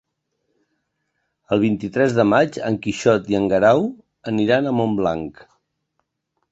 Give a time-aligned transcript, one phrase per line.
[1.57, 3.87] El vint-i-tres de maig en Quixot i en Guerau
[4.35, 5.49] aniran a Montblanc.